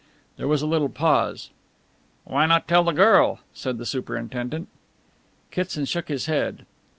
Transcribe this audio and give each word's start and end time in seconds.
There 0.37 0.47
was 0.47 0.63
a 0.63 0.65
little 0.65 0.89
pause. 0.89 1.51
"Why 2.23 2.47
not 2.47 2.67
tell 2.67 2.83
the 2.83 2.91
girl?" 2.91 3.39
said 3.53 3.77
the 3.77 3.85
superintendent. 3.85 4.67
Kitson 5.51 5.85
shook 5.85 6.07
his 6.07 6.25
head. 6.25 6.65